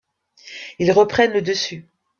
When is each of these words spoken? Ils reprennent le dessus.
Ils 0.79 0.91
reprennent 0.91 1.33
le 1.33 1.43
dessus. 1.43 1.85